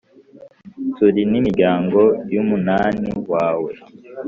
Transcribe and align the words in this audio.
turi 0.95 1.21
n’imiryango 1.31 1.99
y’umunani 2.33 3.09
wawe. 3.31 3.71